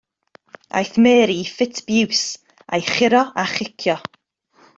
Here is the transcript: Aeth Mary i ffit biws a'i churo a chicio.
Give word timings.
Aeth 0.79 0.95
Mary 1.05 1.35
i 1.41 1.43
ffit 1.49 1.81
biws 1.91 2.23
a'i 2.73 2.83
churo 2.93 3.23
a 3.45 3.45
chicio. 3.53 3.97